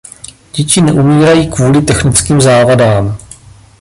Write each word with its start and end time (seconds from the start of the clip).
Děti 0.53 0.81
neumírají 0.81 1.51
kvůli 1.51 1.81
technickým 1.81 2.41
závadám. 2.41 3.17